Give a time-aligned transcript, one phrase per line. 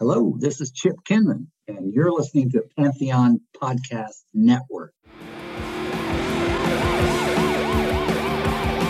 [0.00, 4.94] Hello, this is Chip Kinman, and you're listening to Pantheon Podcast Network.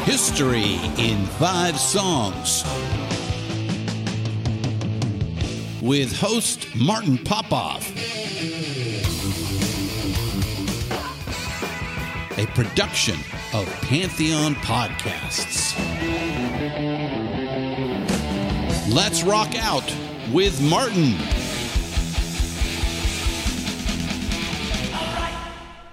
[0.04, 2.62] History in Five Songs
[5.82, 7.90] with host Martin Popoff.
[12.38, 13.16] A production
[13.52, 15.74] of Pantheon Podcasts.
[18.94, 19.92] Let's rock out
[20.32, 21.14] with Martin.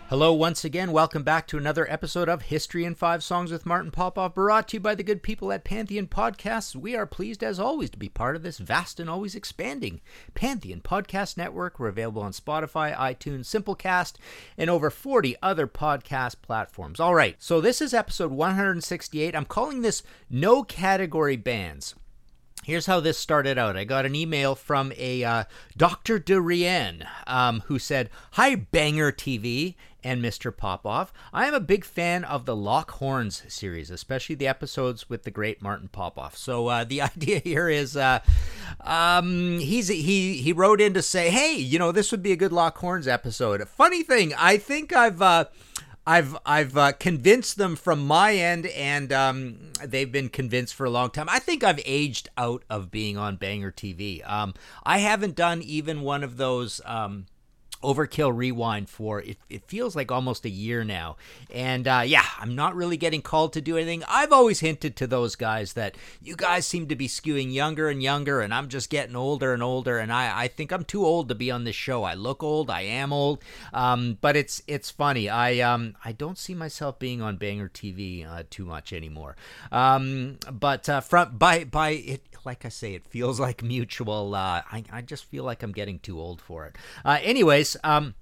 [0.09, 0.93] Hello, once again.
[0.93, 4.77] Welcome back to another episode of History in Five Songs with Martin Popoff, brought to
[4.77, 6.75] you by the good people at Pantheon Podcasts.
[6.75, 9.99] We are pleased, as always, to be part of this vast and always expanding
[10.33, 11.77] Pantheon Podcast Network.
[11.77, 14.13] We're available on Spotify, iTunes, Simplecast,
[14.57, 17.01] and over 40 other podcast platforms.
[17.01, 19.35] All right, so this is episode 168.
[19.35, 21.95] I'm calling this No Category Bands.
[22.67, 23.77] Here's how this started out.
[23.77, 25.45] I got an email from a uh,
[25.77, 26.19] Dr.
[26.19, 30.53] Durian um, who said, Hi, Banger TV and Mr.
[30.53, 31.13] Popoff.
[31.31, 35.31] I am a big fan of the Lock Horns series, especially the episodes with the
[35.31, 36.35] great Martin Popoff.
[36.35, 38.19] So uh, the idea here is uh,
[38.81, 42.35] um, he's he he wrote in to say, Hey, you know, this would be a
[42.35, 43.65] good Lock Horns episode.
[43.69, 45.21] Funny thing, I think I've.
[46.07, 50.89] I've I've uh, convinced them from my end, and um, they've been convinced for a
[50.89, 51.27] long time.
[51.29, 54.27] I think I've aged out of being on Banger TV.
[54.27, 56.79] Um, I haven't done even one of those.
[56.85, 57.25] Um,
[57.83, 61.17] Overkill Rewind for it, it feels like almost a year now.
[61.53, 64.03] And uh, yeah, I'm not really getting called to do anything.
[64.07, 68.01] I've always hinted to those guys that you guys seem to be skewing younger and
[68.01, 69.97] younger, and I'm just getting older and older.
[69.97, 72.03] And I, I think I'm too old to be on this show.
[72.03, 73.43] I look old, I am old.
[73.73, 75.29] Um, but it's it's funny.
[75.29, 79.35] I um I don't see myself being on Banger TV uh, too much anymore.
[79.71, 81.01] Um, but uh,
[81.33, 84.35] by by it like I say, it feels like mutual.
[84.35, 86.75] Uh, I, I just feel like I'm getting too old for it.
[87.03, 88.15] Uh, anyways, um,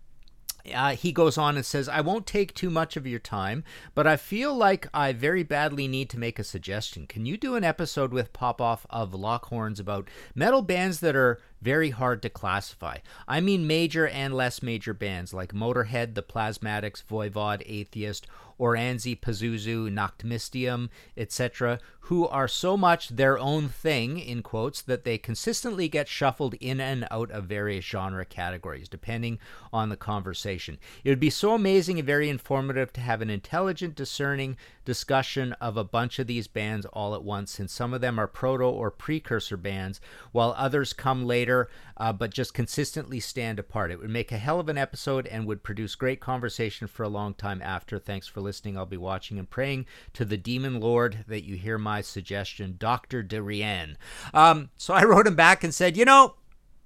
[0.74, 3.64] uh, he goes on and says, I won't take too much of your time,
[3.94, 7.08] but I feel like I very badly need to make a suggestion.
[7.08, 11.40] Can you do an episode with Popoff of Lock Horns about metal bands that are
[11.62, 12.98] very hard to classify?
[13.28, 18.26] I mean, major and less major bands like Motorhead, The Plasmatics, Voivod, Atheist,
[18.60, 25.18] Oranssi, Pazuzu, Noctmistium, etc., who are so much their own thing, in quotes, that they
[25.18, 29.40] consistently get shuffled in and out of various genre categories, depending
[29.74, 30.78] on the conversation.
[31.04, 34.56] It would be so amazing and very informative to have an intelligent, discerning
[34.86, 38.28] discussion of a bunch of these bands all at once, since some of them are
[38.28, 40.00] proto or precursor bands,
[40.32, 41.68] while others come later
[41.98, 43.92] uh, but just consistently stand apart.
[43.92, 47.10] It would make a hell of an episode and would produce great conversation for a
[47.10, 48.00] long time after.
[48.00, 48.78] Thanks for listening.
[48.78, 53.24] I'll be watching and praying to the demon lord that you hear my suggestion, Dr.
[53.24, 53.98] Durian.
[54.34, 56.36] Um, so I wrote him back and said, you know,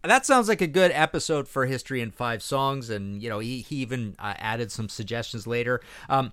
[0.04, 2.90] that sounds like a good episode for History in Five Songs.
[2.90, 5.82] And, you know, he, he even uh, added some suggestions later.
[6.08, 6.32] Um,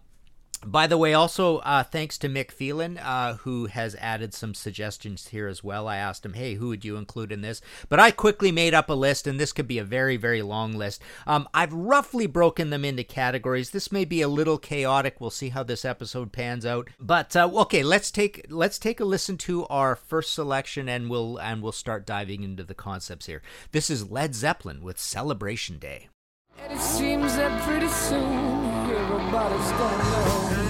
[0.64, 5.28] by the way, also uh, thanks to Mick Phelan, uh, who has added some suggestions
[5.28, 5.86] here as well.
[5.88, 7.60] I asked him, hey, who would you include in this?
[7.88, 10.72] But I quickly made up a list, and this could be a very, very long
[10.74, 11.02] list.
[11.26, 13.70] Um, I've roughly broken them into categories.
[13.70, 15.20] This may be a little chaotic.
[15.20, 16.88] We'll see how this episode pans out.
[16.98, 21.38] But uh, okay, let's take let's take a listen to our first selection, and we'll
[21.38, 23.42] and we'll start diving into the concepts here.
[23.72, 26.08] This is Led Zeppelin with Celebration Day.
[26.58, 28.55] And it seems that pretty soon
[29.36, 30.65] everybody's gonna know.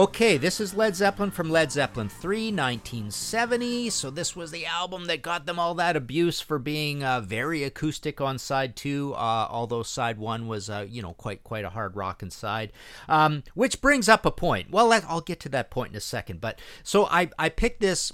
[0.00, 3.90] Okay, this is Led Zeppelin from Led Zeppelin 3, 1970.
[3.90, 7.64] So, this was the album that got them all that abuse for being uh, very
[7.64, 11.68] acoustic on side two, uh, although side one was, uh, you know, quite quite a
[11.68, 12.72] hard rock inside.
[13.10, 14.70] Um, which brings up a point.
[14.70, 16.40] Well, let, I'll get to that point in a second.
[16.40, 18.10] But so I, I picked this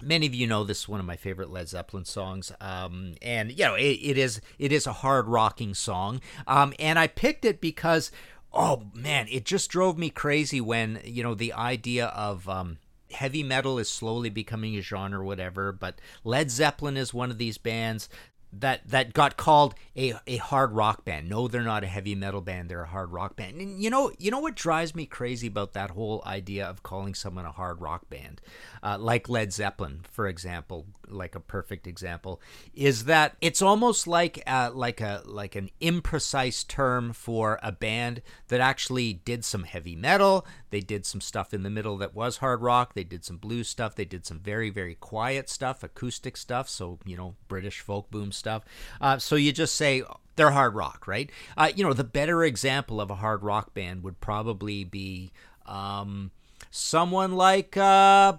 [0.00, 3.50] many of you know this is one of my favorite Led Zeppelin songs, um, and
[3.50, 7.44] you know it, it is it is a hard rocking song, um, and I picked
[7.44, 8.12] it because
[8.58, 12.78] oh man, it just drove me crazy when you know the idea of um,
[13.12, 15.72] heavy metal is slowly becoming a genre, whatever.
[15.72, 18.08] But Led Zeppelin is one of these bands
[18.52, 21.28] that that got called a, a hard rock band.
[21.28, 22.68] No, they're not a heavy metal band.
[22.68, 23.60] They're a hard rock band.
[23.60, 27.14] And you know, you know what drives me crazy about that whole idea of calling
[27.14, 28.40] someone a hard rock band,
[28.82, 32.40] uh, like Led Zeppelin, for example, like a perfect example,
[32.74, 38.22] is that it's almost like uh, like a like an imprecise term for a band
[38.48, 40.46] that actually did some heavy metal.
[40.70, 42.94] They did some stuff in the middle that was hard rock.
[42.94, 43.94] They did some blues stuff.
[43.94, 46.68] They did some very very quiet stuff, acoustic stuff.
[46.68, 48.64] So you know, British folk boom stuff.
[49.00, 50.02] Uh, so you just say
[50.38, 51.30] they're hard rock, right?
[51.56, 55.32] Uh, you know, the better example of a hard rock band would probably be
[55.66, 56.30] um,
[56.70, 58.34] someone like, uh,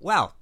[0.00, 0.34] well,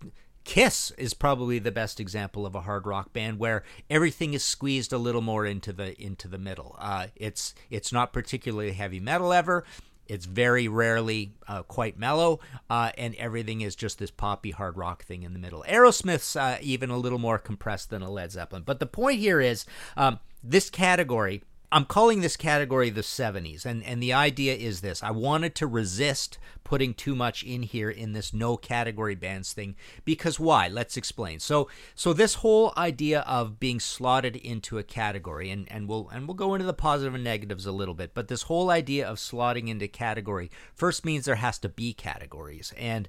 [0.44, 4.94] Kiss is probably the best example of a hard rock band where everything is squeezed
[4.94, 6.74] a little more into the into the middle.
[6.78, 9.64] Uh, it's it's not particularly heavy metal ever.
[10.06, 12.40] It's very rarely uh, quite mellow,
[12.70, 15.66] uh, and everything is just this poppy hard rock thing in the middle.
[15.68, 18.62] Aerosmith's uh, even a little more compressed than a Led Zeppelin.
[18.64, 19.66] But the point here is
[19.98, 21.42] um, this category.
[21.70, 25.02] I'm calling this category the 70s, and, and the idea is this.
[25.02, 29.76] I wanted to resist putting too much in here in this no category bands thing
[30.04, 30.68] because why?
[30.68, 31.40] Let's explain.
[31.40, 36.26] So so this whole idea of being slotted into a category, and, and we'll and
[36.26, 39.18] we'll go into the positive and negatives a little bit, but this whole idea of
[39.18, 42.72] slotting into category first means there has to be categories.
[42.78, 43.08] And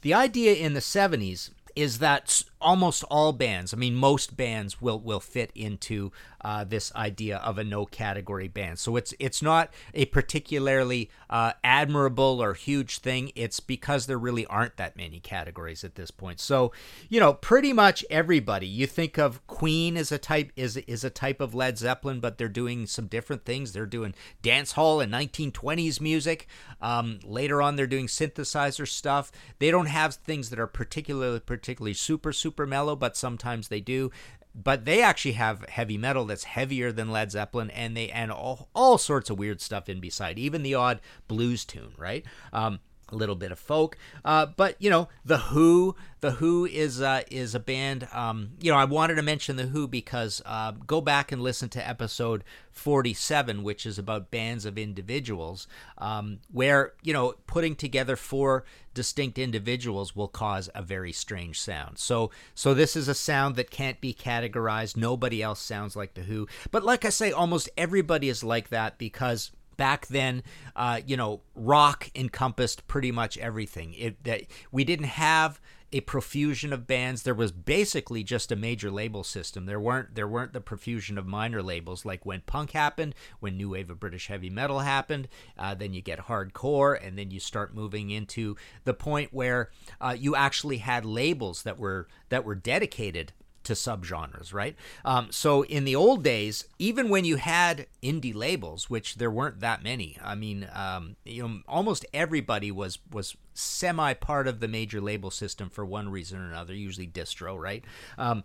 [0.00, 5.00] the idea in the 70s is that almost all bands, I mean, most bands will
[5.00, 8.78] will fit into uh, this idea of a no category band.
[8.78, 13.32] So it's it's not a particularly uh, admirable or huge thing.
[13.34, 16.40] It's because there really aren't that many categories at this point.
[16.40, 16.72] So
[17.08, 18.66] you know, pretty much everybody.
[18.66, 22.38] You think of Queen as a type is is a type of Led Zeppelin, but
[22.38, 23.72] they're doing some different things.
[23.72, 26.46] They're doing dance hall and 1920s music.
[26.80, 29.32] Um, later on, they're doing synthesizer stuff.
[29.58, 34.10] They don't have things that are particularly particularly super super mellow, but sometimes they do.
[34.54, 38.68] But they actually have heavy metal that's heavier than Led Zeppelin, and they and all,
[38.74, 42.24] all sorts of weird stuff in beside, even the odd blues tune, right?
[42.52, 45.96] Um, a little bit of folk, uh, but you know the Who.
[46.20, 48.08] The Who is uh, is a band.
[48.12, 51.68] Um, you know, I wanted to mention the Who because uh, go back and listen
[51.68, 57.76] to episode forty seven, which is about bands of individuals, um, where you know putting
[57.76, 58.64] together four
[58.94, 61.98] distinct individuals will cause a very strange sound.
[61.98, 64.96] So so this is a sound that can't be categorized.
[64.96, 68.98] Nobody else sounds like the Who, but like I say, almost everybody is like that
[68.98, 70.42] because back then,
[70.76, 73.94] uh, you know, rock encompassed pretty much everything.
[73.94, 75.58] It that we didn't have
[75.90, 77.22] a profusion of bands.
[77.22, 79.64] There was basically just a major label system.
[79.64, 83.70] There weren't there weren't the profusion of minor labels like when punk happened, when new
[83.70, 85.28] wave of British heavy metal happened.
[85.58, 89.70] Uh, then you get hardcore, and then you start moving into the point where
[90.00, 93.32] uh, you actually had labels that were that were dedicated
[93.68, 94.74] to subgenres, right?
[95.04, 99.60] Um, so in the old days, even when you had indie labels, which there weren't
[99.60, 104.68] that many, I mean, um, you know, almost everybody was was semi part of the
[104.68, 107.84] major label system for one reason or another, usually distro, right?
[108.16, 108.42] Um,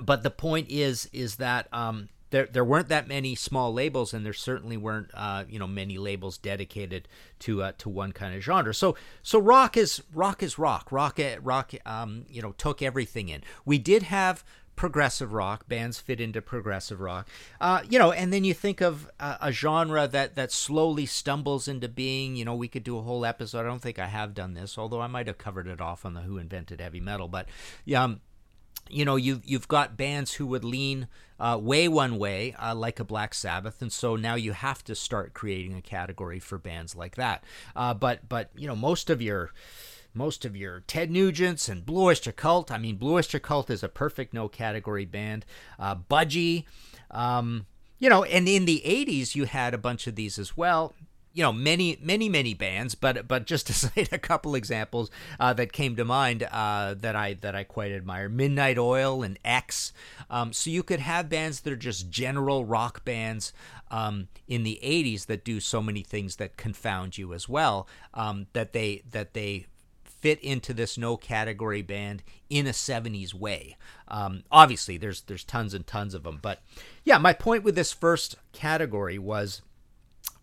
[0.00, 4.24] but the point is, is that um, there there weren't that many small labels, and
[4.24, 7.08] there certainly weren't uh, you know many labels dedicated
[7.40, 8.74] to uh, to one kind of genre.
[8.74, 10.90] So so rock is rock is rock.
[10.90, 13.42] Rock rock um, you know took everything in.
[13.64, 14.44] We did have
[14.76, 17.26] progressive rock bands fit into progressive rock
[17.62, 21.66] uh, you know and then you think of uh, a genre that that slowly stumbles
[21.66, 24.34] into being you know we could do a whole episode i don't think i have
[24.34, 27.26] done this although i might have covered it off on the who invented heavy metal
[27.26, 27.48] but
[27.86, 28.20] yeah um,
[28.88, 32.98] you know you've you've got bands who would lean uh, way one way uh, like
[32.98, 36.94] a black sabbath and so now you have to start creating a category for bands
[36.94, 37.44] like that
[37.74, 39.52] uh, but but you know most of your
[40.14, 42.70] most of your Ted Nugents and Blue Oyster Cult.
[42.70, 45.44] I mean, Blue Oyster Cult is a perfect no category band.
[45.78, 46.64] Uh, Budgie,
[47.10, 47.66] um,
[47.98, 50.94] you know, and in the 80s, you had a bunch of these as well
[51.36, 55.52] you know many many many bands but but just to cite a couple examples uh,
[55.52, 59.92] that came to mind uh, that I that I quite admire Midnight Oil and X
[60.30, 63.52] um, so you could have bands that are just general rock bands
[63.90, 68.46] um, in the 80s that do so many things that confound you as well um,
[68.54, 69.66] that they that they
[70.06, 73.76] fit into this no category band in a 70s way.
[74.08, 76.62] Um, obviously, there's there's tons and tons of them, but
[77.04, 79.60] yeah, my point with this first category was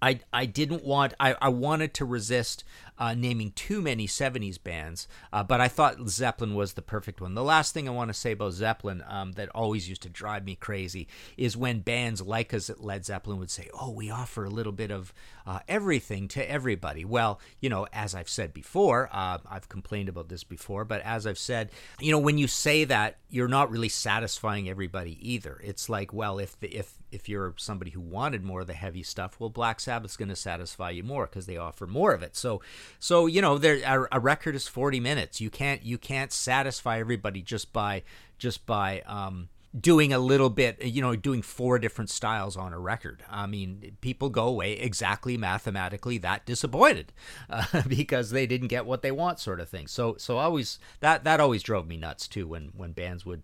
[0.04, 2.66] I, I didn't want I, I wanted to resist
[3.00, 7.34] uh, naming too many 70s bands uh, but i thought zeppelin was the perfect one.
[7.34, 10.44] The last thing i want to say about zeppelin um, that always used to drive
[10.46, 11.08] me crazy
[11.38, 14.74] is when bands like us at led zeppelin would say oh we offer a little
[14.74, 15.14] bit of
[15.46, 17.06] uh, everything to everybody.
[17.06, 21.26] Well you know as i've said before uh, i've complained about this before but as
[21.26, 25.60] i've said you know when you say that you're not really satisfying everybody either.
[25.64, 29.04] It's like well if the, if if you're somebody who wanted more of the heavy
[29.04, 32.36] stuff well black sabbath's going to satisfy you more because they offer more of it
[32.36, 32.62] so
[33.00, 35.42] so you know, there a, a, record is forty minutes.
[35.42, 38.04] You can't you can't satisfy everybody just by
[38.38, 40.84] just by um, doing a little bit.
[40.84, 43.24] You know, doing four different styles on a record.
[43.30, 47.12] I mean, people go away exactly mathematically that disappointed
[47.50, 49.88] uh, because they didn't get what they want, sort of thing.
[49.88, 53.44] So so always that that always drove me nuts too when when bands would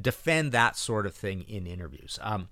[0.00, 2.18] defend that sort of thing in interviews.
[2.22, 2.48] Um,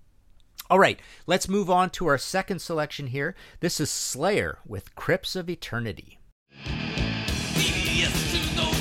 [0.70, 3.34] all right, let's move on to our second selection here.
[3.58, 6.20] This is Slayer with Crypts of Eternity.
[6.64, 8.80] To those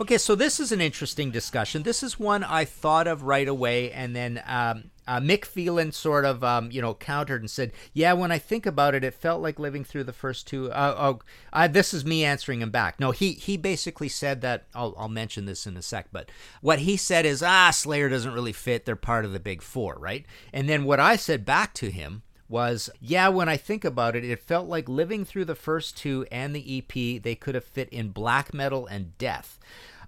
[0.00, 1.82] Okay, so this is an interesting discussion.
[1.82, 6.24] This is one I thought of right away, and then um, uh, Mick Phelan sort
[6.24, 9.42] of, um, you know, countered and said, "Yeah, when I think about it, it felt
[9.42, 10.72] like living through the first two.
[10.72, 11.18] Uh, oh,
[11.52, 12.98] uh, this is me answering him back.
[12.98, 14.64] No, he he basically said that.
[14.74, 16.30] I'll I'll mention this in a sec, but
[16.62, 18.86] what he said is, ah, Slayer doesn't really fit.
[18.86, 20.24] They're part of the big four, right?
[20.50, 24.24] And then what I said back to him was, yeah, when I think about it,
[24.24, 27.88] it felt like living through the first two and the EP, they could have fit
[27.90, 29.58] in black metal and death.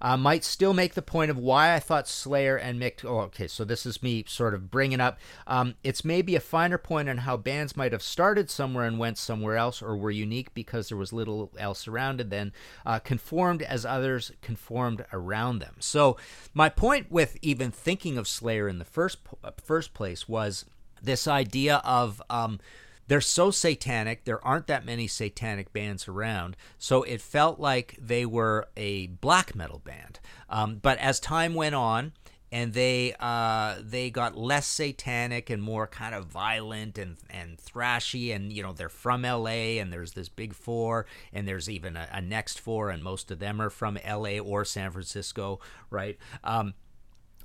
[0.01, 3.05] Uh, might still make the point of why I thought Slayer and Mick.
[3.05, 5.17] Oh, okay, so this is me sort of bringing up.
[5.47, 9.17] Um, it's maybe a finer point on how bands might have started somewhere and went
[9.17, 12.29] somewhere else, or were unique because there was little else around it.
[12.29, 12.51] Then
[12.85, 15.75] uh, conformed as others conformed around them.
[15.79, 16.17] So
[16.53, 19.19] my point with even thinking of Slayer in the first
[19.63, 20.65] first place was
[21.03, 22.59] this idea of um,
[23.07, 24.23] they're so satanic.
[24.23, 29.55] There aren't that many satanic bands around, so it felt like they were a black
[29.55, 30.19] metal band.
[30.49, 32.13] Um, but as time went on,
[32.53, 38.33] and they uh, they got less satanic and more kind of violent and and thrashy
[38.33, 39.79] and you know they're from L.A.
[39.79, 43.39] and there's this big four and there's even a, a next four and most of
[43.39, 44.39] them are from L.A.
[44.39, 46.15] or San Francisco, right?
[46.43, 46.75] Um,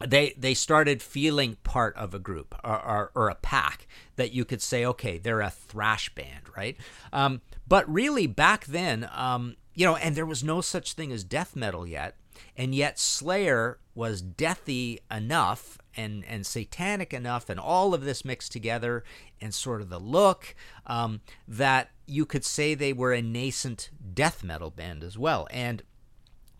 [0.07, 3.87] they they started feeling part of a group or, or, or, a pack
[4.17, 6.76] that you could say, okay, they're a thrash band, right?
[7.12, 11.25] Um, but really, back then, um, you know, and there was no such thing as
[11.25, 12.17] death metal yet,
[12.57, 18.52] and yet Slayer was deathy enough and and satanic enough, and all of this mixed
[18.52, 19.05] together,
[19.40, 20.55] and sort of the look
[20.87, 25.83] um, that you could say they were a nascent death metal band as well, and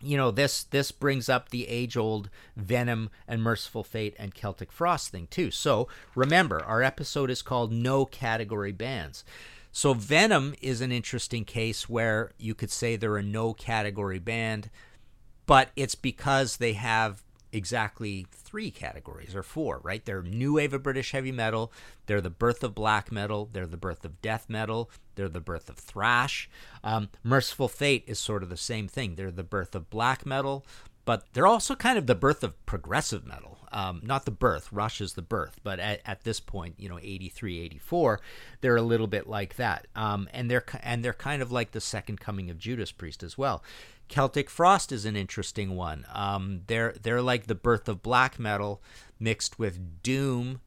[0.01, 4.71] you know this this brings up the age old venom and mercyful fate and celtic
[4.71, 5.51] frost thing too.
[5.51, 9.23] So remember our episode is called no category bands.
[9.71, 14.69] So venom is an interesting case where you could say they're a no category band
[15.49, 20.03] but it's because they have exactly three categories or four, right?
[20.03, 21.71] They're new wave of British heavy metal,
[22.05, 25.69] they're the birth of black metal, they're the birth of death metal, they're the birth
[25.69, 26.49] of thrash.
[26.83, 29.15] Um, Mercyful Fate is sort of the same thing.
[29.15, 30.65] They're the birth of black metal,
[31.05, 33.57] but they're also kind of the birth of progressive metal.
[33.71, 36.97] Um, not the birth, Rush is the birth, but at, at, this point, you know,
[36.99, 38.19] 83, 84,
[38.61, 39.87] they're a little bit like that.
[39.95, 43.37] Um, and they're and they're kind of like the second coming of Judas Priest as
[43.37, 43.63] well.
[44.09, 46.05] Celtic Frost is an interesting one.
[46.13, 48.81] Um, they're they're like the birth of black metal
[49.19, 50.61] mixed with doom,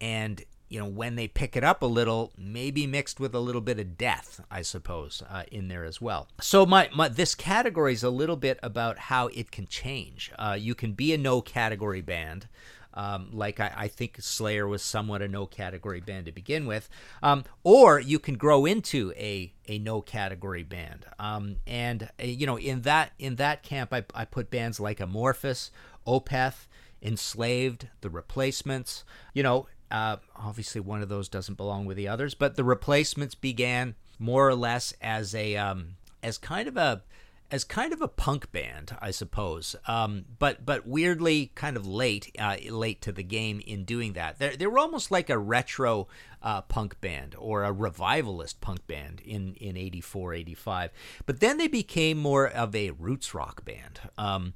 [0.00, 3.60] and you know when they pick it up a little, maybe mixed with a little
[3.60, 6.28] bit of death, I suppose, uh, in there as well.
[6.40, 10.30] So my, my this category is a little bit about how it can change.
[10.38, 12.48] Uh, you can be a no category band.
[12.94, 16.88] Um, like I, I, think Slayer was somewhat a no category band to begin with,
[17.22, 21.06] um, or you can grow into a a no category band.
[21.18, 24.98] Um, and uh, you know, in that in that camp, I, I put bands like
[24.98, 25.70] Amorphis,
[26.06, 26.66] Opeth,
[27.00, 29.04] Enslaved, The Replacements.
[29.34, 33.34] You know, uh, obviously one of those doesn't belong with the others, but The Replacements
[33.34, 37.02] began more or less as a um, as kind of a
[37.50, 42.34] as kind of a punk band, I suppose, um, but but weirdly kind of late
[42.38, 44.38] uh, late to the game in doing that.
[44.38, 46.08] They they were almost like a retro
[46.42, 50.90] uh, punk band or a revivalist punk band in in 84, 85.
[51.26, 54.00] But then they became more of a roots rock band.
[54.16, 54.54] Um,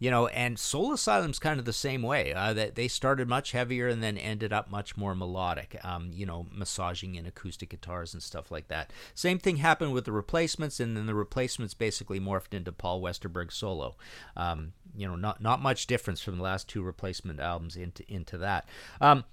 [0.00, 2.32] you know, and Soul Asylum's kind of the same way.
[2.32, 5.78] Uh, that they started much heavier and then ended up much more melodic.
[5.84, 8.92] Um, you know, massaging in acoustic guitars and stuff like that.
[9.14, 13.52] Same thing happened with the Replacements, and then the Replacements basically morphed into Paul Westerberg
[13.52, 13.94] solo.
[14.36, 18.38] Um, you know, not not much difference from the last two Replacement albums into into
[18.38, 18.66] that.
[19.02, 19.24] Um,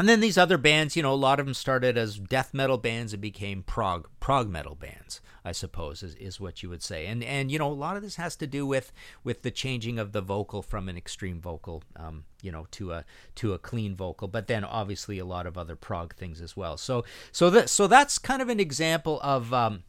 [0.00, 2.78] and then these other bands, you know, a lot of them started as death metal
[2.78, 7.06] bands and became prog prog metal bands, I suppose, is, is what you would say.
[7.06, 8.92] And and you know, a lot of this has to do with
[9.24, 13.04] with the changing of the vocal from an extreme vocal, um, you know, to a
[13.36, 14.26] to a clean vocal.
[14.26, 16.78] But then obviously a lot of other prog things as well.
[16.78, 19.82] So so that so that's kind of an example of um,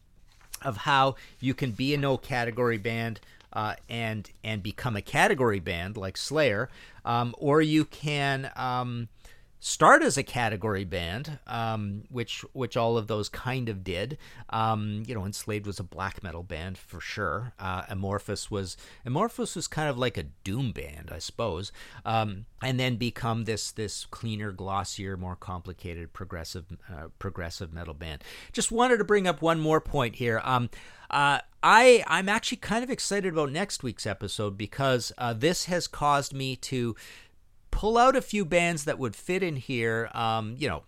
[0.62, 3.22] of how you can be a no category band.
[3.53, 6.70] Uh, and and become a category band like Slayer,
[7.03, 9.10] um, or you can um,
[9.63, 14.18] start as a category band, um, which which all of those kind of did.
[14.50, 17.53] Um, you know, Enslaved was a black metal band for sure.
[17.60, 18.75] Uh, Amorphis was
[19.06, 21.72] Amorphis was kind of like a doom band, I suppose.
[22.03, 28.24] Um, and then become this this cleaner, glossier, more complicated progressive uh, progressive metal band.
[28.51, 30.41] Just wanted to bring up one more point here.
[30.44, 30.72] Um,
[31.12, 35.88] uh, I I'm actually kind of excited about next week's episode because uh, this has
[35.88, 36.96] caused me to
[37.71, 40.09] pull out a few bands that would fit in here.
[40.13, 40.83] Um, you know,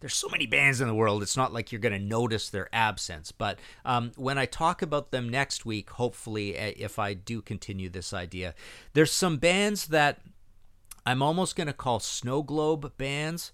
[0.00, 1.22] there's so many bands in the world.
[1.22, 3.32] It's not like you're going to notice their absence.
[3.32, 7.88] But um, when I talk about them next week, hopefully, uh, if I do continue
[7.88, 8.54] this idea,
[8.92, 10.20] there's some bands that
[11.06, 13.52] I'm almost going to call snow globe bands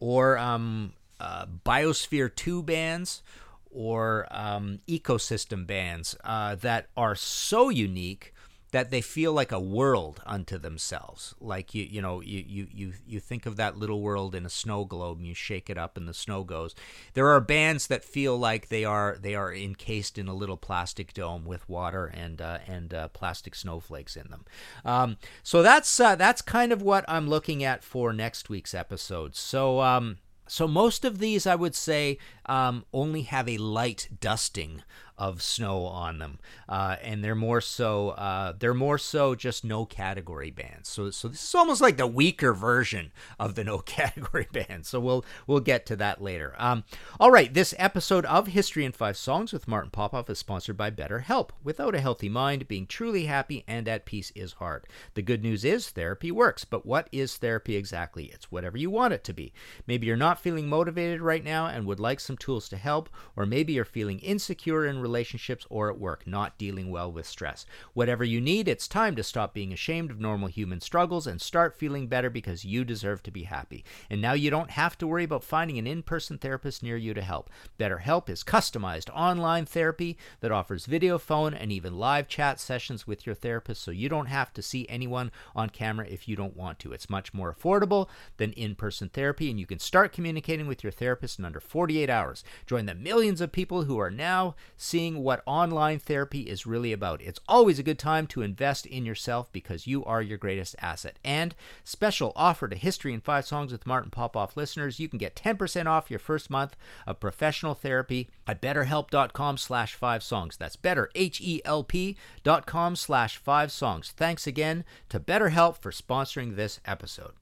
[0.00, 3.22] or um, uh, Biosphere 2 bands
[3.70, 8.33] or um, ecosystem bands uh, that are so unique
[8.74, 11.32] that they feel like a world unto themselves.
[11.40, 14.50] Like you, you know, you, you, you, you think of that little world in a
[14.50, 16.74] snow globe and you shake it up and the snow goes.
[17.12, 21.12] There are bands that feel like they are they are encased in a little plastic
[21.12, 24.44] dome with water and uh, and uh, plastic snowflakes in them.
[24.84, 29.36] Um, so that's uh, that's kind of what I'm looking at for next week's episode.
[29.36, 29.82] So.
[29.82, 30.16] Um,
[30.46, 34.82] so most of these, I would say, um, only have a light dusting
[35.16, 39.84] of snow on them, uh, and they're more so uh, they're more so just no
[39.84, 40.88] category bands.
[40.88, 44.86] So so this is almost like the weaker version of the no category band.
[44.86, 46.54] So we'll we'll get to that later.
[46.58, 46.84] Um,
[47.20, 50.90] all right, this episode of History in Five Songs with Martin Popoff is sponsored by
[50.90, 51.50] BetterHelp.
[51.62, 54.86] Without a healthy mind, being truly happy and at peace is hard.
[55.14, 58.26] The good news is therapy works, but what is therapy exactly?
[58.26, 59.52] It's whatever you want it to be.
[59.86, 63.46] Maybe you're not feeling motivated right now and would like some tools to help, or
[63.46, 67.66] maybe you're feeling insecure in relationships or at work, not dealing well with stress.
[67.92, 71.76] Whatever you need, it's time to stop being ashamed of normal human struggles and start
[71.76, 73.84] feeling better because you deserve to be happy.
[74.08, 77.12] And now you don't have to worry about finding an in person therapist near you
[77.12, 77.50] to help.
[77.78, 83.26] BetterHelp is customized online therapy that offers video, phone, and even live chat sessions with
[83.26, 86.78] your therapist so you don't have to see anyone on camera if you don't want
[86.78, 86.92] to.
[86.92, 90.92] It's much more affordable than in person therapy, and you can start communicating with your
[90.92, 92.42] therapist in under 48 hours.
[92.66, 94.54] Join the millions of people who are now
[94.94, 97.20] seeing what online therapy is really about.
[97.20, 101.18] It's always a good time to invest in yourself because you are your greatest asset.
[101.24, 101.52] And
[101.82, 105.86] special offer to History in 5 Songs with Martin Popoff listeners, you can get 10%
[105.86, 106.76] off your first month
[107.08, 110.56] of professional therapy at betterhelp.com slash 5 songs.
[110.56, 114.14] That's better, H-E-L-P dot com slash 5 songs.
[114.16, 117.32] Thanks again to BetterHelp for sponsoring this episode.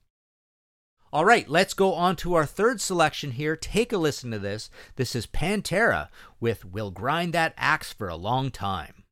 [1.12, 3.54] All right, let's go on to our third selection here.
[3.54, 4.70] Take a listen to this.
[4.96, 6.08] This is Pantera
[6.40, 9.04] with We'll Grind That Axe for a Long Time.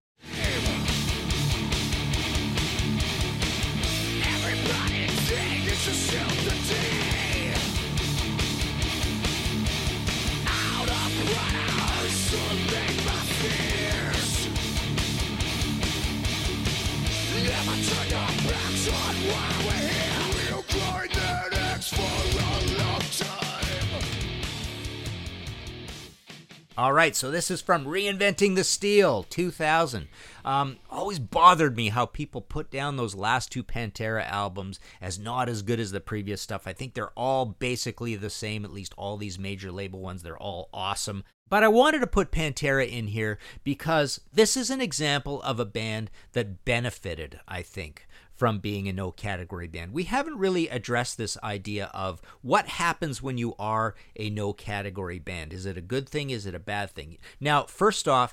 [26.80, 30.08] All right, so this is from Reinventing the Steel 2000.
[30.44, 35.48] Um, always bothered me how people put down those last two Pantera albums as not
[35.48, 36.66] as good as the previous stuff.
[36.66, 40.22] I think they're all basically the same, at least all these major label ones.
[40.22, 41.24] They're all awesome.
[41.48, 45.64] But I wanted to put Pantera in here because this is an example of a
[45.64, 49.92] band that benefited, I think, from being a no category band.
[49.92, 55.18] We haven't really addressed this idea of what happens when you are a no category
[55.18, 55.52] band.
[55.52, 56.30] Is it a good thing?
[56.30, 57.18] Is it a bad thing?
[57.40, 58.32] Now, first off,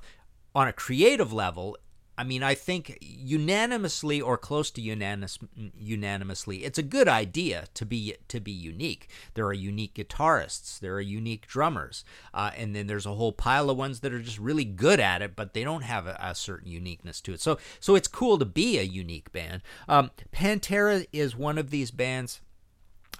[0.54, 1.76] on a creative level,
[2.18, 5.38] I mean, I think unanimously or close to unanimous,
[5.78, 9.10] unanimously, it's a good idea to be to be unique.
[9.36, 12.04] There are unique guitarists, there are unique drummers,
[12.34, 15.22] uh, and then there's a whole pile of ones that are just really good at
[15.22, 17.42] it, but they don't have a, a certain uniqueness to it.
[17.42, 19.62] So, so it's cool to be a unique band.
[19.88, 22.42] Um, Pantera is one of these bands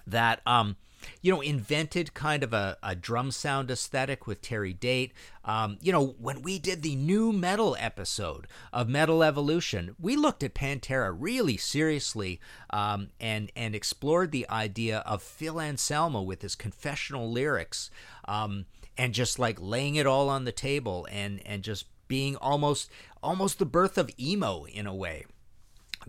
[0.06, 0.76] that um,
[1.20, 5.12] you know invented kind of a, a drum sound aesthetic with Terry Date.
[5.44, 10.42] Um, you know when we did the nu metal episode of Metal Evolution, we looked
[10.42, 16.54] at Pantera really seriously um, and and explored the idea of Phil Anselmo with his
[16.54, 17.90] confessional lyrics
[18.26, 22.90] um, and just like laying it all on the table and and just being almost
[23.22, 25.24] almost the birth of emo in a way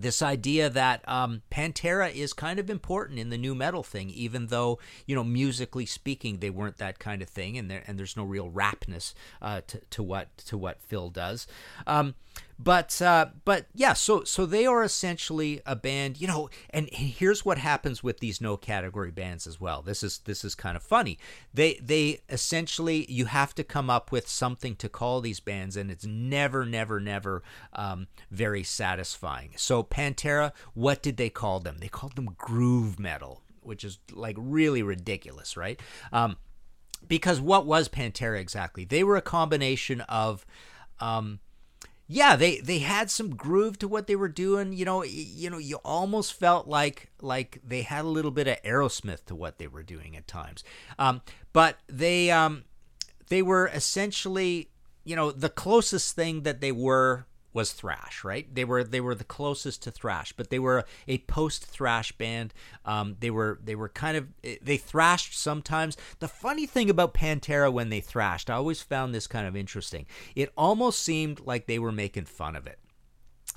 [0.02, 4.48] this idea that um, Pantera is kind of important in the nu metal thing, even
[4.48, 8.18] though you know musically speaking they weren't that kind of thing, and there and there's
[8.18, 11.48] no real rapness uh, to to what to what Phil does.
[11.86, 12.16] Um,
[12.62, 16.50] but uh, but yeah, so so they are essentially a band, you know.
[16.72, 19.82] And here's what happens with these no category bands as well.
[19.82, 21.18] This is this is kind of funny.
[21.54, 25.90] They they essentially you have to come up with something to call these bands, and
[25.90, 29.54] it's never never never um, very satisfying.
[29.56, 31.78] So Pantera, what did they call them?
[31.80, 35.80] They called them groove metal, which is like really ridiculous, right?
[36.12, 36.36] Um,
[37.08, 38.84] because what was Pantera exactly?
[38.84, 40.46] They were a combination of
[41.00, 41.40] um,
[42.12, 44.74] yeah, they they had some groove to what they were doing.
[44.74, 48.60] You know, you know, you almost felt like like they had a little bit of
[48.64, 50.64] Aerosmith to what they were doing at times.
[50.98, 51.22] Um,
[51.54, 52.64] but they um,
[53.28, 54.72] they were essentially,
[55.04, 57.28] you know, the closest thing that they were
[57.60, 58.48] was thrash, right?
[58.56, 62.54] They were they were the closest to thrash, but they were a post thrash band.
[62.86, 65.98] Um, they were they were kind of they thrashed sometimes.
[66.20, 70.06] The funny thing about Pantera when they thrashed, I always found this kind of interesting.
[70.38, 72.80] It almost seemed like they were making fun of it.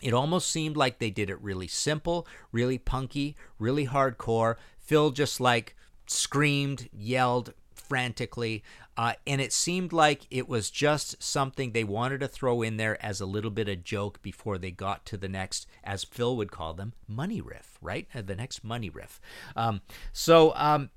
[0.01, 4.57] It almost seemed like they did it really simple, really punky, really hardcore.
[4.81, 5.77] Phil just like
[6.09, 8.65] screamed, yelled frantically.
[8.97, 13.03] Uh, and it seemed like it was just something they wanted to throw in there
[13.05, 16.51] as a little bit of joke before they got to the next, as Phil would
[16.51, 18.07] call them, money riff, right?
[18.15, 19.21] Uh, the next money riff.
[19.57, 19.81] Um,
[20.13, 20.91] so, um,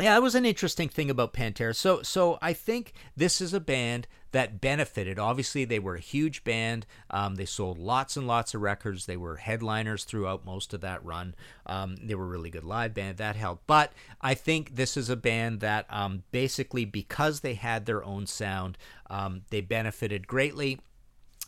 [0.00, 1.74] yeah, that was an interesting thing about Pantera.
[1.74, 5.16] So, so I think this is a band that benefited.
[5.16, 6.84] Obviously, they were a huge band.
[7.10, 9.06] Um, they sold lots and lots of records.
[9.06, 11.36] They were headliners throughout most of that run.
[11.66, 13.18] Um, they were a really good live band.
[13.18, 13.68] That helped.
[13.68, 18.26] But I think this is a band that um, basically, because they had their own
[18.26, 18.76] sound,
[19.08, 20.80] um, they benefited greatly.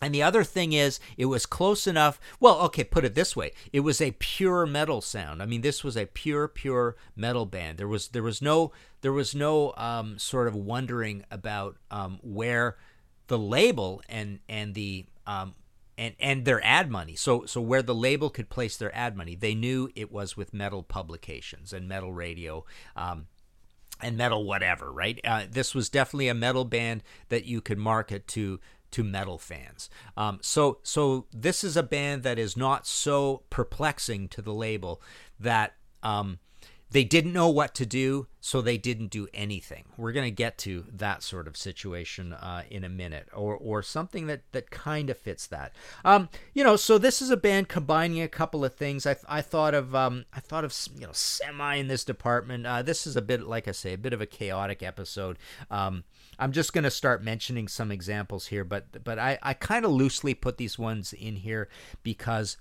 [0.03, 2.21] And the other thing is, it was close enough.
[2.39, 5.43] Well, okay, put it this way: it was a pure metal sound.
[5.43, 7.79] I mean, this was a pure, pure metal band.
[7.79, 12.77] There was there was no there was no um, sort of wondering about um, where
[13.29, 15.55] the label and and the um,
[15.97, 17.17] and and their ad money.
[17.17, 20.53] So so where the label could place their ad money, they knew it was with
[20.53, 22.65] metal publications and metal radio.
[22.95, 23.29] Um,
[24.03, 28.27] and metal whatever right uh, this was definitely a metal band that you could market
[28.29, 28.61] to
[28.97, 29.91] to metal fans.
[30.17, 35.03] Um, so so this is a band that is not so perplexing to the label
[35.39, 36.39] that um,
[36.91, 39.85] they didn't know what to do so they didn't do anything.
[39.99, 43.83] We're going to get to that sort of situation uh, in a minute or or
[43.83, 45.77] something that that kind of fits that.
[46.03, 49.07] Um, you know so this is a band combining a couple of things.
[49.07, 52.67] I, I thought of um, i thought of you know semi in this department.
[52.67, 55.37] Uh, this is a bit like i say a bit of a chaotic episode.
[55.71, 56.05] Um,
[56.39, 59.91] i'm just going to start mentioning some examples here but but i, I kind of
[59.91, 61.69] loosely put these ones in here
[62.03, 62.57] because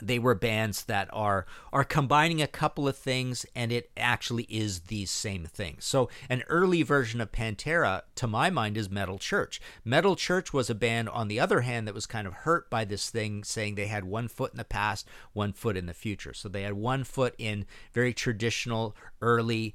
[0.00, 4.80] they were bands that are are combining a couple of things and it actually is
[4.80, 9.60] these same things so an early version of pantera to my mind is metal church.
[9.84, 12.84] Metal church was a band on the other hand that was kind of hurt by
[12.84, 16.32] this thing saying they had one foot in the past one foot in the future.
[16.32, 19.74] So they had one foot in very traditional early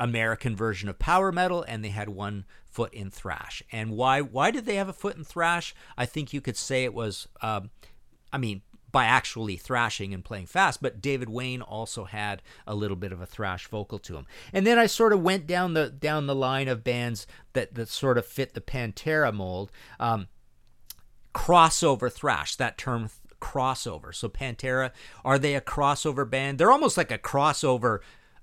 [0.00, 3.62] American version of power metal, and they had one foot in thrash.
[3.70, 4.20] And why?
[4.22, 5.74] Why did they have a foot in thrash?
[5.96, 7.28] I think you could say it was.
[7.42, 7.70] Um,
[8.32, 12.96] I mean, by actually thrashing and playing fast, but David Wayne also had a little
[12.96, 14.26] bit of a thrash vocal to him.
[14.52, 17.88] And then I sort of went down the down the line of bands that that
[17.88, 19.70] sort of fit the Pantera mold.
[20.00, 20.28] Um,
[21.34, 24.14] crossover thrash, that term th- crossover.
[24.14, 24.90] So Pantera,
[25.24, 26.58] are they a crossover band?
[26.58, 28.00] They're almost like a crossover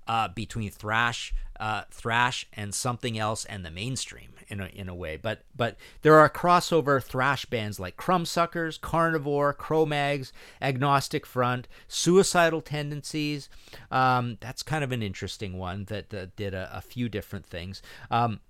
[0.08, 4.94] uh, between thrash, uh, thrash, and something else, and the mainstream in a, in a
[4.94, 5.16] way.
[5.16, 13.48] But but there are crossover thrash bands like Crumbsuckers, Carnivore, Cro-Mags, Agnostic Front, Suicidal Tendencies.
[13.90, 17.82] Um, that's kind of an interesting one that, that did a, a few different things.
[18.10, 18.40] Um,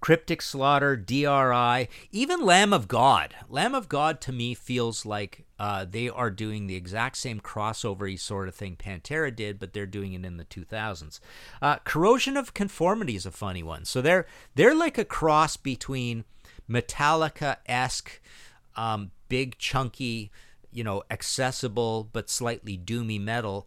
[0.00, 3.34] Cryptic Slaughter, DRI, even Lamb of God.
[3.48, 8.18] Lamb of God to me feels like uh, they are doing the exact same crossover
[8.18, 11.18] sort of thing Pantera did, but they're doing it in the 2000s.
[11.62, 13.84] Uh, Corrosion of Conformity is a funny one.
[13.84, 16.24] So they're they're like a cross between
[16.68, 18.20] Metallica esque,
[18.76, 20.30] um, big chunky,
[20.70, 23.66] you know, accessible but slightly doomy metal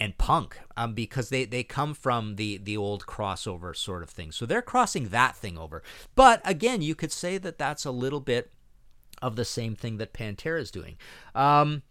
[0.00, 4.32] and punk um, because they, they come from the, the old crossover sort of thing.
[4.32, 5.82] So they're crossing that thing over.
[6.14, 8.52] But again, you could say that that's a little bit
[9.22, 10.96] of the same thing that Pantera is doing.
[11.34, 11.82] Um,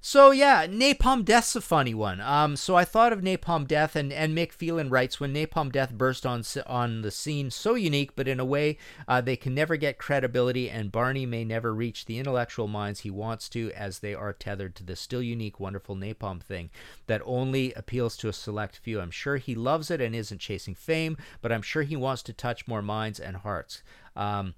[0.00, 2.20] so yeah, Napalm Death's a funny one.
[2.20, 5.92] Um, so I thought of Napalm Death, and, and Mick Phelan writes when Napalm Death
[5.92, 9.76] burst on on the scene, so unique, but in a way uh, they can never
[9.76, 14.14] get credibility, and Barney may never reach the intellectual minds he wants to, as they
[14.14, 16.70] are tethered to the still unique, wonderful Napalm thing
[17.06, 19.00] that only appeals to a select few.
[19.00, 22.32] I'm sure he loves it and isn't chasing fame, but I'm sure he wants to
[22.32, 23.82] touch more minds and hearts.
[24.14, 24.54] Um,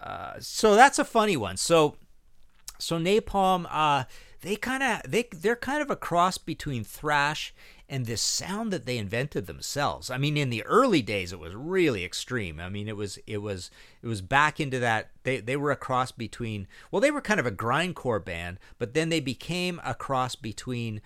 [0.00, 1.56] uh, so that's a funny one.
[1.58, 1.96] So
[2.78, 4.04] so Napalm, uh,
[4.42, 7.54] they kind of they they're kind of a cross between thrash
[7.88, 10.10] and this sound that they invented themselves.
[10.10, 12.60] I mean, in the early days, it was really extreme.
[12.60, 13.70] I mean, it was it was
[14.02, 17.40] it was back into that they they were a cross between well, they were kind
[17.40, 21.00] of a grindcore band, but then they became a cross between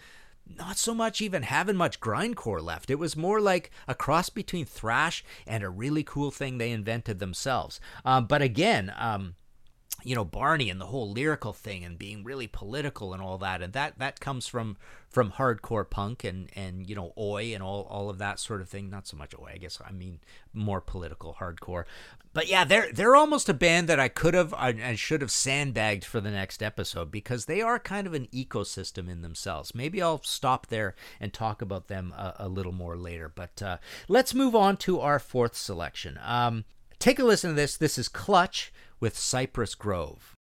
[0.47, 2.90] not so much even having much grindcore left.
[2.90, 7.18] It was more like a cross between thrash and a really cool thing they invented
[7.18, 7.81] themselves.
[8.05, 9.37] Um, but again, um,
[10.05, 13.62] you know Barney and the whole lyrical thing and being really political and all that
[13.62, 14.77] and that that comes from
[15.09, 18.68] from hardcore punk and and you know oi and all all of that sort of
[18.68, 18.90] thing.
[18.90, 20.20] Not so much oi I guess I mean
[20.53, 21.85] more political hardcore.
[22.35, 26.05] But yeah they're they're almost a band that I could have and should have sandbagged
[26.05, 29.75] for the next episode because they are kind of an ecosystem in themselves.
[29.75, 33.79] Maybe I'll stop there and talk about them a, a little more later but uh,
[34.09, 36.18] let's move on to our fourth selection.
[36.23, 36.64] Um,
[36.99, 37.77] take a listen to this.
[37.77, 38.73] This is Clutch
[39.05, 40.35] with Cypress Grove.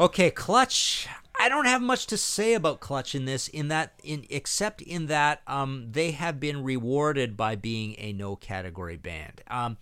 [0.00, 1.08] Okay, Clutch.
[1.40, 5.06] I don't have much to say about Clutch in this, in that, in except in
[5.06, 9.42] that um, they have been rewarded by being a no category band.
[9.48, 9.76] Um,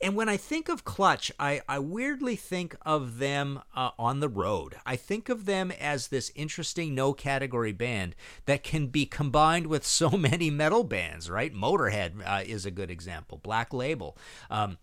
[0.00, 4.28] and when I think of Clutch, I, I weirdly think of them uh, on the
[4.28, 4.74] road.
[4.86, 9.86] I think of them as this interesting no category band that can be combined with
[9.86, 11.54] so many metal bands, right?
[11.54, 14.16] Motorhead uh, is a good example, Black Label.
[14.50, 14.78] Um,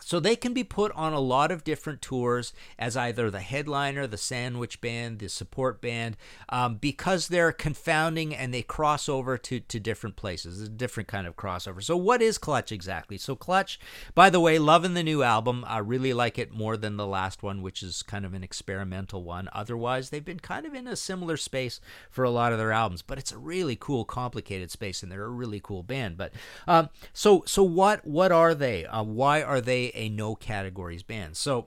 [0.00, 4.06] so they can be put on a lot of different tours as either the headliner,
[4.06, 6.16] the sandwich band, the support band,
[6.48, 10.60] um, because they're confounding and they cross over to, to different places.
[10.60, 11.82] It's a different kind of crossover.
[11.82, 13.18] So, what is Clutch exactly?
[13.18, 13.78] So, Clutch,
[14.14, 15.64] by the way, loving the new album.
[15.66, 19.22] I really like it more than the last one, which is kind of an experimental
[19.22, 19.48] one.
[19.52, 21.80] Otherwise, they've been kind of in a similar space
[22.10, 25.24] for a lot of their albums, but it's a really cool, complicated space, and they're
[25.24, 26.16] a really cool band.
[26.16, 26.32] But
[26.66, 28.06] um, so, so what?
[28.06, 28.86] What are they?
[28.86, 31.36] Uh, why are they a no categories band.
[31.36, 31.66] So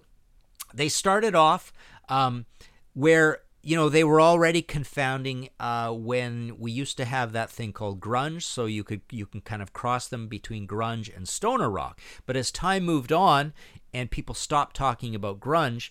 [0.73, 1.73] they started off
[2.07, 2.45] um,
[2.93, 7.73] where you know they were already confounding uh, when we used to have that thing
[7.73, 8.43] called grunge.
[8.43, 11.99] So you could you can kind of cross them between grunge and stoner rock.
[12.25, 13.53] But as time moved on
[13.93, 15.89] and people stopped talking about grunge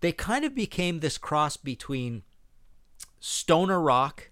[0.00, 2.22] they kind of became this cross between
[3.20, 4.30] stoner rock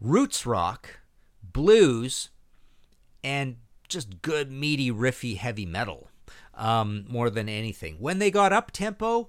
[0.00, 1.00] roots rock
[1.42, 2.30] blues
[3.22, 3.56] and
[3.88, 6.10] just good meaty riffy heavy metal
[6.56, 7.96] um, more than anything.
[7.98, 9.28] When they got up tempo,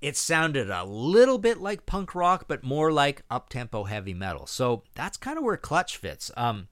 [0.00, 4.46] it sounded a little bit like punk rock, but more like up tempo heavy metal.
[4.46, 6.30] So that's kind of where Clutch fits.
[6.36, 6.68] Um,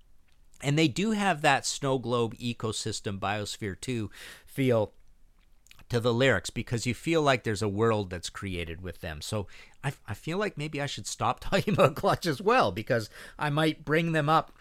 [0.62, 4.10] and they do have that snow globe ecosystem biosphere 2
[4.46, 4.92] feel
[5.88, 9.20] to the lyrics because you feel like there's a world that's created with them.
[9.20, 9.46] So
[9.84, 13.50] I, I feel like maybe I should stop talking about Clutch as well because I
[13.50, 14.52] might bring them up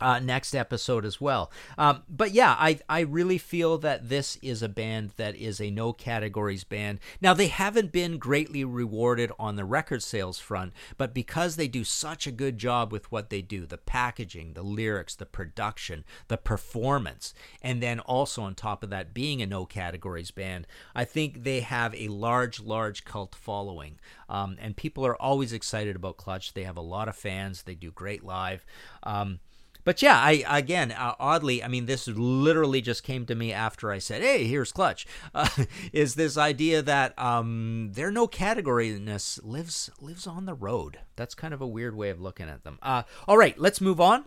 [0.00, 1.50] uh, next episode as well.
[1.78, 5.70] Um, but yeah, I I really feel that this is a band that is a
[5.70, 7.00] no categories band.
[7.20, 11.84] Now they haven't been greatly rewarded on the record sales front, but because they do
[11.84, 16.36] such a good job with what they do, the packaging, the lyrics, the production, the
[16.36, 21.44] performance, and then also on top of that being a no categories band, I think
[21.44, 24.00] they have a large large cult following.
[24.28, 26.54] Um, and people are always excited about Clutch.
[26.54, 27.62] They have a lot of fans.
[27.62, 28.64] They do great live.
[29.02, 29.38] Um,
[29.84, 33.90] but yeah, I again uh, oddly, I mean, this literally just came to me after
[33.92, 35.48] I said, "Hey, here's Clutch." Uh,
[35.92, 41.00] is this idea that um, their no categoryness lives lives on the road?
[41.16, 42.78] That's kind of a weird way of looking at them.
[42.82, 44.26] Uh, all right, let's move on.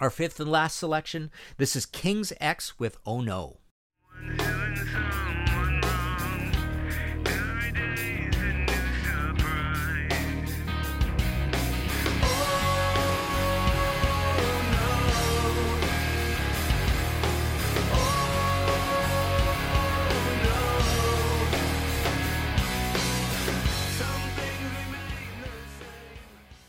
[0.00, 1.30] Our fifth and last selection.
[1.56, 3.58] This is King's X with "Oh No."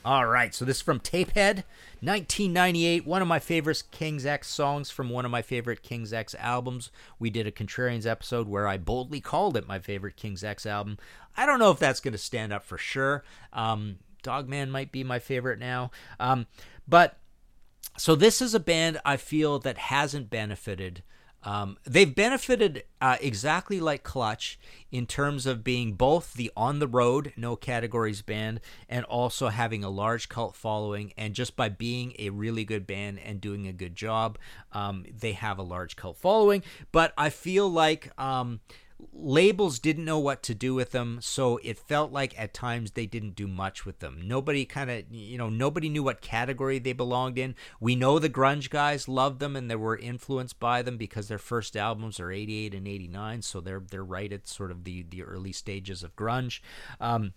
[0.06, 1.64] All right, so this is from Tapehead,
[2.00, 3.08] 1998.
[3.08, 6.92] One of my favorite King's X songs from one of my favorite King's X albums.
[7.18, 11.00] We did a Contrarians episode where I boldly called it my favorite King's X album.
[11.36, 13.24] I don't know if that's going to stand up for sure.
[13.52, 15.90] Um, Dogman might be my favorite now.
[16.20, 16.46] Um,
[16.88, 17.18] but
[17.98, 21.02] so this is a band I feel that hasn't benefited.
[21.46, 24.60] Um, they've benefited uh, exactly like Clutch
[24.92, 29.84] in terms of being both the on the road, no categories band, and also having
[29.84, 31.14] a large cult following.
[31.16, 34.40] And just by being a really good band and doing a good job,
[34.72, 36.64] um, they have a large cult following.
[36.92, 38.60] But I feel like um,
[39.12, 43.06] labels didn't know what to do with them so it felt like at times they
[43.06, 44.22] didn't do much with them.
[44.24, 47.56] Nobody kind of you know nobody knew what category they belonged in.
[47.80, 51.38] We know the grunge guys loved them and they were influenced by them because their
[51.38, 55.24] first albums are 88 and 89 so they're they're right at sort of the the
[55.24, 56.62] early stages of grunge.
[57.00, 57.34] Um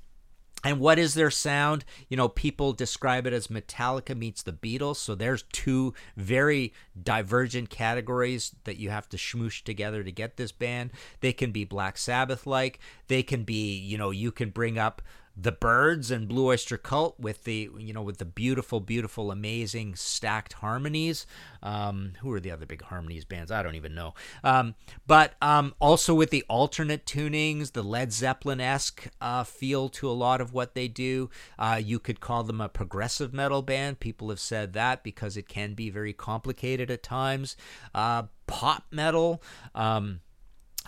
[0.65, 1.85] and what is their sound?
[2.09, 4.97] You know, people describe it as Metallica meets the Beatles.
[4.97, 10.51] So there's two very divergent categories that you have to smoosh together to get this
[10.51, 10.91] band.
[11.21, 12.81] They can be Black Sabbath like.
[13.07, 15.01] They can be, you know, you can bring up
[15.41, 19.95] the Byrds and Blue Oyster Cult with the you know with the beautiful, beautiful, amazing
[19.95, 21.27] stacked harmonies.
[21.63, 23.53] Um, who are the other big harmonies bands?
[23.53, 24.15] I don't even know.
[24.43, 24.75] Um,
[25.07, 30.13] but um, also with the alternate tunings, the Led Zeppelin esque uh, feel to a
[30.13, 31.31] lot of what they do.
[31.59, 34.01] Uh, you could call them a progressive metal band.
[34.01, 37.57] People have said that because it can be very complicated at times.
[37.95, 39.41] Uh, pop metal.
[39.75, 40.21] Um,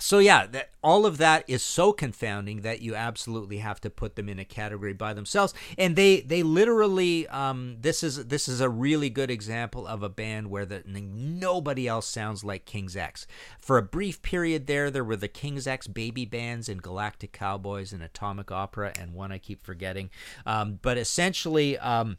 [0.00, 4.16] so yeah, that, all of that is so confounding that you absolutely have to put
[4.16, 5.52] them in a category by themselves.
[5.76, 10.08] And they they literally um, this is this is a really good example of a
[10.08, 13.26] band where the, nobody else sounds like King's X.
[13.58, 17.92] For a brief period there, there were the King's X baby bands and Galactic Cowboys
[17.92, 20.10] and Atomic Opera and one I keep forgetting.
[20.46, 21.78] Um, but essentially.
[21.78, 22.16] Um,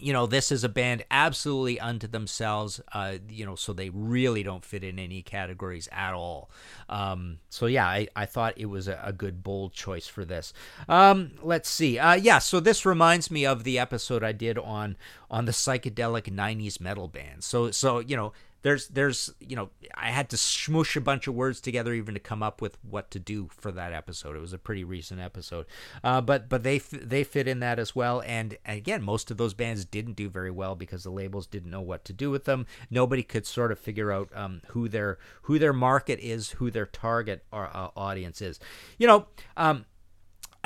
[0.00, 4.42] you know, this is a band absolutely unto themselves, uh, you know, so they really
[4.42, 6.50] don't fit in any categories at all.
[6.88, 10.52] Um, so, yeah, I, I thought it was a, a good, bold choice for this.
[10.88, 11.98] Um, let's see.
[11.98, 14.96] Uh, yeah, so this reminds me of the episode I did on
[15.28, 17.46] on the psychedelic 90s metal bands.
[17.46, 21.34] So, so you know, there's there's you know I had to smush a bunch of
[21.34, 24.36] words together even to come up with what to do for that episode.
[24.36, 25.66] It was a pretty recent episode,
[26.02, 28.22] uh, but but they they fit in that as well.
[28.26, 31.80] And again, most of those bands didn't do very well because the labels didn't know
[31.80, 32.66] what to do with them.
[32.90, 36.86] Nobody could sort of figure out um, who their who their market is, who their
[36.86, 38.58] target or, uh, audience is.
[38.98, 39.26] You know.
[39.56, 39.84] Um,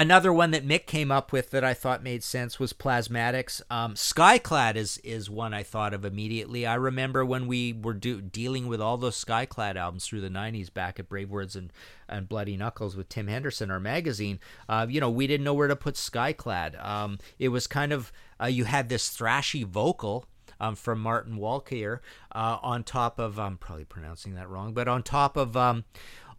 [0.01, 3.61] Another one that Mick came up with that I thought made sense was Plasmatics.
[3.69, 6.65] Um, Skyclad is is one I thought of immediately.
[6.65, 10.73] I remember when we were do, dealing with all those Skyclad albums through the '90s,
[10.73, 11.71] back at Brave Words and
[12.09, 14.41] and Bloody Knuckles with Tim Henderson, our magazine.
[14.71, 16.83] Uh, you know, we didn't know where to put Skyclad.
[16.83, 18.11] Um, it was kind of
[18.43, 20.25] uh, you had this thrashy vocal.
[20.63, 22.01] Um, from Martin Walkyier,
[22.33, 25.85] uh, on top of I'm probably pronouncing that wrong, but on top of um,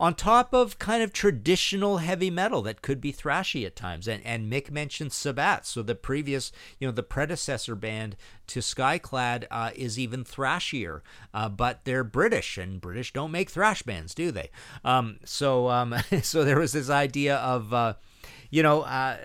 [0.02, 4.08] on top of kind of traditional heavy metal that could be thrashy at times.
[4.08, 9.46] And and Mick mentioned Sabbat, so the previous, you know, the predecessor band to Skyclad
[9.52, 11.02] uh, is even thrashier,
[11.36, 14.50] uh, but they're British, and British don't make thrash bands, do they?
[14.84, 17.94] Um, so um, so there was this idea of, uh,
[18.50, 19.18] you know uh,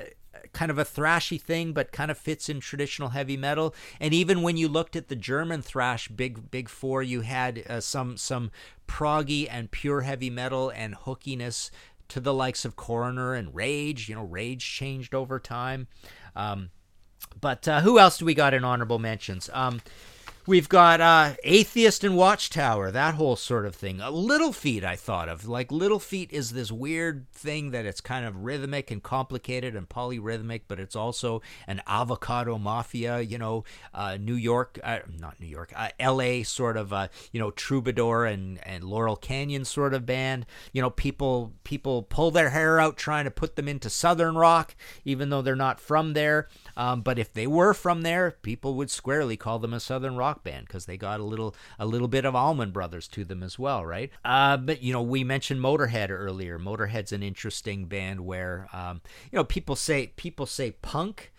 [0.53, 3.75] kind of a thrashy thing, but kind of fits in traditional heavy metal.
[4.01, 7.81] And even when you looked at the German thrash big big four, you had uh,
[7.81, 8.51] some some
[8.87, 11.71] proggy and pure heavy metal and hookiness
[12.09, 14.09] to the likes of Coroner and Rage.
[14.09, 15.89] You know, Rage changed over time.
[16.35, 16.71] Um,
[17.41, 19.51] but uh, who else do we got in honorable mentions?
[19.53, 19.81] Um,
[20.49, 24.01] We've got uh, Atheist and Watchtower, that whole sort of thing.
[24.01, 25.49] Uh, Little Feat, I thought of.
[25.49, 29.89] Like, Little Feat is this weird thing that it's kind of rhythmic and complicated and
[29.89, 35.49] polyrhythmic, but it's also an avocado mafia, you know, uh, New York, uh, not New
[35.49, 40.07] York, uh, LA sort of, uh, you know, troubadour and, and Laurel Canyon sort of
[40.07, 40.47] band.
[40.73, 44.77] You know, people people pull their hair out trying to put them into Southern rock,
[45.05, 46.47] even though they're not from there.
[46.77, 50.36] Um, but if they were from there, people would squarely call them a Southern rock
[50.37, 53.43] rock band because they got a little a little bit of Allman Brothers to them
[53.43, 54.11] as well, right?
[54.25, 56.59] Uh, but you know, we mentioned Motorhead earlier.
[56.59, 61.33] Motorhead's an interesting band where um, you know people say people say punk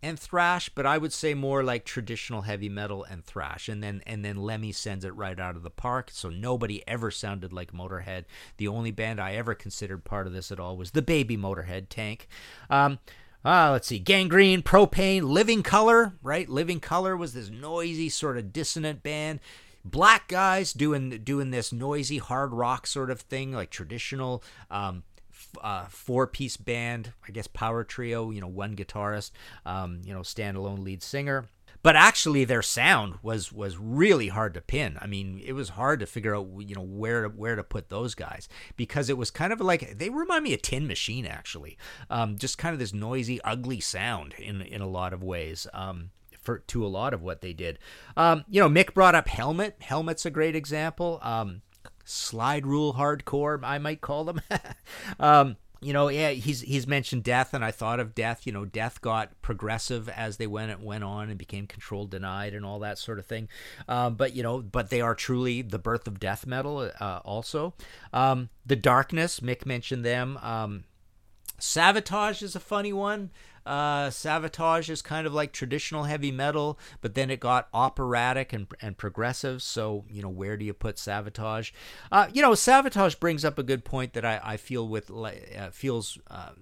[0.00, 3.68] and thrash, but I would say more like traditional heavy metal and thrash.
[3.68, 6.10] And then and then Lemmy sends it right out of the park.
[6.12, 8.24] So nobody ever sounded like Motorhead.
[8.56, 11.88] The only band I ever considered part of this at all was the baby Motorhead
[11.88, 12.28] Tank.
[12.70, 12.98] Um,
[13.48, 16.46] uh, let's see, Gangrene, Propane, Living Colour, right?
[16.50, 19.40] Living Colour was this noisy, sort of dissonant band.
[19.86, 25.02] Black guys doing doing this noisy hard rock sort of thing, like traditional um,
[25.62, 29.30] uh, four piece band, I guess power trio, you know, one guitarist,
[29.64, 31.46] um, you know, standalone lead singer.
[31.88, 34.98] But actually, their sound was was really hard to pin.
[35.00, 37.88] I mean, it was hard to figure out, you know, where to, where to put
[37.88, 41.78] those guys because it was kind of like they remind me of Tin Machine, actually.
[42.10, 45.66] Um, just kind of this noisy, ugly sound in in a lot of ways.
[45.72, 47.78] Um, for, to a lot of what they did,
[48.18, 49.78] um, you know, Mick brought up Helmet.
[49.80, 51.20] Helmet's a great example.
[51.22, 51.62] Um,
[52.04, 54.42] slide rule hardcore, I might call them.
[55.80, 58.46] you know, yeah, he's he's mentioned death, and I thought of death.
[58.46, 62.54] You know, death got progressive as they went it went on and became control denied
[62.54, 63.48] and all that sort of thing.
[63.88, 66.90] Um, but you know, but they are truly the birth of death metal.
[66.98, 67.74] Uh, also,
[68.12, 69.40] um, the darkness.
[69.40, 70.36] Mick mentioned them.
[70.38, 70.84] Um,
[71.60, 73.30] Savatage is a funny one.
[73.68, 74.10] Uh,
[74.88, 79.62] is kind of like traditional heavy metal, but then it got operatic and, and progressive.
[79.62, 81.72] So, you know, where do you put Savatage?
[82.10, 85.68] Uh, you know, Savatage brings up a good point that I, I feel with uh,
[85.70, 86.52] feels uh,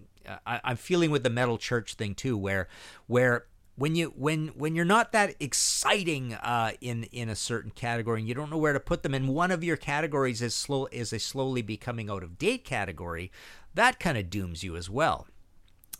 [0.45, 2.67] I, I'm feeling with the metal church thing too, where
[3.07, 3.47] where
[3.77, 8.29] when you when when you're not that exciting uh, in in a certain category and
[8.29, 11.13] you don't know where to put them, and one of your categories is slow is
[11.13, 13.31] a slowly becoming out of date category,
[13.75, 15.29] that kind of dooms you as well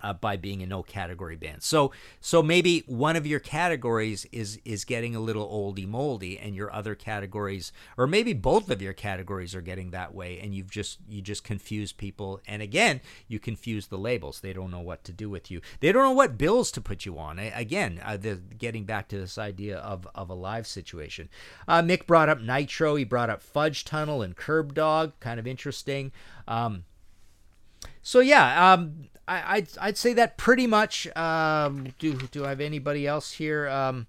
[0.03, 1.63] uh, by being a no category band.
[1.63, 6.55] So so maybe one of your categories is is getting a little oldy moldy, and
[6.55, 10.71] your other categories, or maybe both of your categories are getting that way, and you've
[10.71, 12.41] just you just confuse people.
[12.47, 14.41] And again, you confuse the labels.
[14.41, 15.61] They don't know what to do with you.
[15.81, 17.39] They don't know what bills to put you on.
[17.39, 21.29] Again, uh, the, getting back to this idea of of a live situation.
[21.69, 22.97] Uh, Mick brought up Nitro.
[22.97, 25.13] He brought up Fudge Tunnel and Curb Dog.
[25.21, 26.13] Kind of interesting.
[26.49, 26.85] Um,
[28.07, 31.09] so yeah, um, I, I'd I'd say that pretty much.
[31.17, 33.69] Um, do do I have anybody else here?
[33.69, 34.07] Um,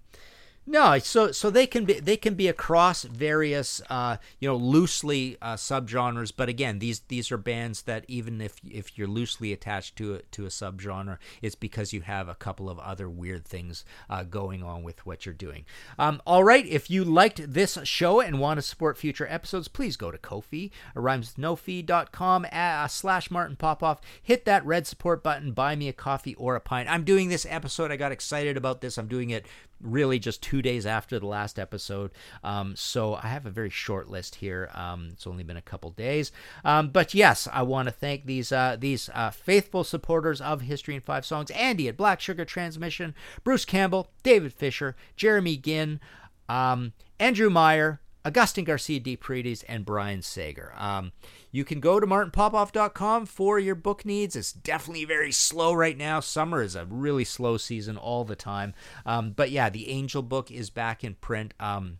[0.68, 5.38] no, so so they can be they can be across various uh, you know loosely
[5.40, 9.96] uh, subgenres, but again these these are bands that even if if you're loosely attached
[9.96, 13.86] to a, to a subgenre, it's because you have a couple of other weird things
[14.10, 15.64] uh, going on with what you're doing.
[15.98, 19.96] Um, all right, if you liked this show and want to support future episodes, please
[19.96, 24.02] go to Ko-fi rhymes with no fee.com uh, slash Martin Popoff.
[24.22, 26.90] Hit that red support button, buy me a coffee or a pint.
[26.90, 27.90] I'm doing this episode.
[27.90, 28.98] I got excited about this.
[28.98, 29.46] I'm doing it
[29.80, 32.10] really just two days after the last episode.
[32.42, 34.70] Um, so I have a very short list here.
[34.74, 36.32] Um, it's only been a couple days,
[36.64, 40.94] um, but yes, I want to thank these uh, these uh, faithful supporters of History
[40.94, 43.14] in Five Songs: Andy at Black Sugar Transmission,
[43.44, 46.00] Bruce Campbell, David Fisher, Jeremy Ginn,
[46.48, 48.00] um, Andrew Meyer.
[48.24, 50.72] Augustine Garcia de Paredes and Brian Sager.
[50.76, 51.12] Um,
[51.50, 54.36] you can go to martinpopoff.com for your book needs.
[54.36, 56.20] It's definitely very slow right now.
[56.20, 58.74] Summer is a really slow season all the time.
[59.06, 61.54] Um, but yeah, the Angel book is back in print.
[61.58, 61.98] Um,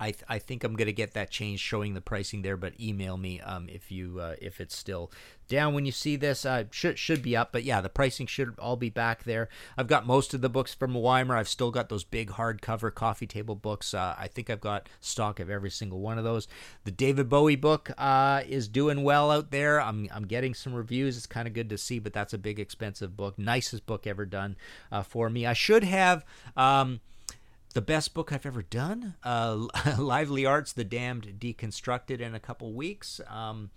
[0.00, 3.16] I, th- I think I'm gonna get that change showing the pricing there, but email
[3.16, 5.10] me um, if you uh, if it's still
[5.48, 6.44] down when you see this.
[6.44, 9.48] Uh, should should be up, but yeah, the pricing should all be back there.
[9.76, 11.36] I've got most of the books from Wymer.
[11.36, 13.94] I've still got those big hardcover coffee table books.
[13.94, 16.46] Uh, I think I've got stock of every single one of those.
[16.84, 19.80] The David Bowie book uh, is doing well out there.
[19.80, 21.16] I'm I'm getting some reviews.
[21.16, 23.38] It's kind of good to see, but that's a big expensive book.
[23.38, 24.56] Nicest book ever done
[24.92, 25.46] uh, for me.
[25.46, 26.24] I should have.
[26.56, 27.00] Um,
[27.74, 29.14] the best book I've ever done.
[29.22, 29.66] Uh,
[29.98, 33.20] Lively Arts, The Damned Deconstructed in a couple weeks.
[33.28, 33.70] Um,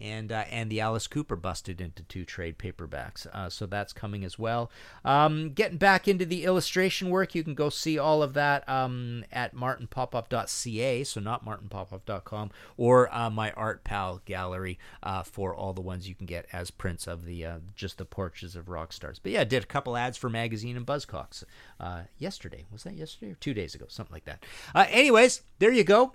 [0.00, 4.24] and uh, and the Alice Cooper busted into two trade paperbacks, uh, so that's coming
[4.24, 4.70] as well.
[5.04, 9.24] Um, getting back into the illustration work, you can go see all of that um,
[9.32, 16.08] at martinpopoff.ca, so not martinpopoff.com, or uh, my ArtPal gallery uh, for all the ones
[16.08, 19.18] you can get as prints of the uh, just the portraits of rock stars.
[19.18, 21.44] But yeah, I did a couple ads for magazine and Buzzcocks
[21.80, 22.66] uh, yesterday.
[22.72, 23.86] Was that yesterday or two days ago?
[23.88, 24.44] Something like that.
[24.74, 26.12] anyways, there you go